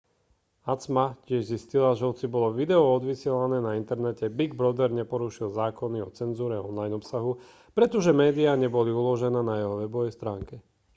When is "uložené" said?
9.01-9.39